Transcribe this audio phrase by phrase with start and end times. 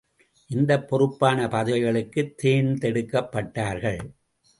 [0.49, 4.01] இந்தப் பொறுப்பான பதவிகளுக்குத் தேர்ந்தெடுக்கப்பட்டார்கள்.